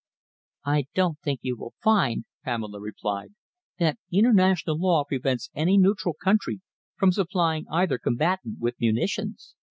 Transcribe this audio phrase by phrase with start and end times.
[0.65, 3.35] "I don't think you will find," Pamela replied,
[3.77, 6.61] "that international law prevents any neutral country
[6.97, 9.53] from supplying either combatant with munitions.